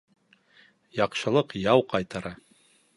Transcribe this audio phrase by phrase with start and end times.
[1.01, 2.37] Яҡшылыҡ яу ҡайтара.